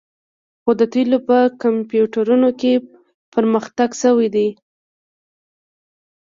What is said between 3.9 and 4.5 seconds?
شوی دی